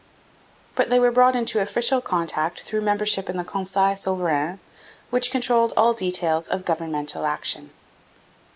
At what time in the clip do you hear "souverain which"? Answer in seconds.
3.95-5.29